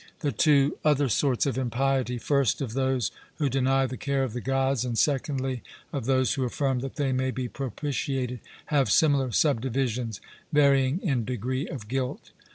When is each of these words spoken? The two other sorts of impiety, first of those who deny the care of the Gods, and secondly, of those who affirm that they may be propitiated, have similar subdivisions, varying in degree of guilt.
The 0.21 0.31
two 0.31 0.79
other 0.83 1.07
sorts 1.09 1.45
of 1.45 1.59
impiety, 1.59 2.17
first 2.17 2.59
of 2.59 2.73
those 2.73 3.11
who 3.35 3.49
deny 3.49 3.85
the 3.85 3.97
care 3.97 4.23
of 4.23 4.33
the 4.33 4.41
Gods, 4.41 4.83
and 4.83 4.97
secondly, 4.97 5.61
of 5.93 6.05
those 6.07 6.33
who 6.33 6.43
affirm 6.43 6.79
that 6.79 6.95
they 6.95 7.11
may 7.11 7.29
be 7.29 7.47
propitiated, 7.47 8.39
have 8.73 8.89
similar 8.91 9.31
subdivisions, 9.31 10.19
varying 10.51 11.01
in 11.03 11.23
degree 11.23 11.67
of 11.67 11.87
guilt. 11.87 12.31